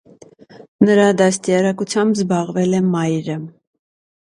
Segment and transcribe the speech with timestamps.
[0.89, 3.39] Նրա դաստիարակութամբ զբաղվել է մայրը։